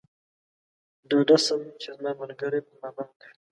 ډاډه 1.09 1.37
شم 1.45 1.61
چې 1.81 1.89
زما 1.97 2.11
ملګری 2.21 2.59
پر 2.65 2.75
ما 2.81 2.89
پام 2.95 3.09
کوي. 3.21 3.35